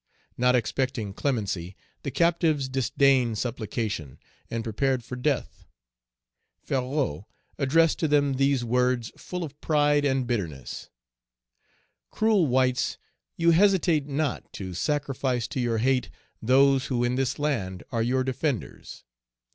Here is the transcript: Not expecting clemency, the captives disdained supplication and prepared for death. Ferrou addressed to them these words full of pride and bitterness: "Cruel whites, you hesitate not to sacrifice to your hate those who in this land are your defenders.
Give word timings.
Not 0.35 0.55
expecting 0.55 1.13
clemency, 1.13 1.75
the 2.01 2.09
captives 2.09 2.67
disdained 2.67 3.37
supplication 3.37 4.17
and 4.49 4.63
prepared 4.63 5.03
for 5.03 5.15
death. 5.15 5.67
Ferrou 6.67 7.25
addressed 7.59 7.99
to 7.99 8.07
them 8.07 8.33
these 8.37 8.65
words 8.65 9.11
full 9.15 9.43
of 9.43 9.61
pride 9.61 10.03
and 10.03 10.25
bitterness: 10.25 10.89
"Cruel 12.09 12.47
whites, 12.47 12.97
you 13.37 13.51
hesitate 13.51 14.07
not 14.07 14.51
to 14.53 14.73
sacrifice 14.73 15.47
to 15.49 15.59
your 15.59 15.77
hate 15.77 16.09
those 16.41 16.87
who 16.87 17.03
in 17.03 17.13
this 17.13 17.37
land 17.37 17.83
are 17.91 18.01
your 18.01 18.23
defenders. 18.23 19.03